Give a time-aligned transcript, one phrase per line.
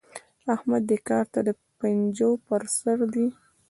[0.55, 1.49] احمد دې کار ته د
[1.79, 3.27] پنجو پر سر دی.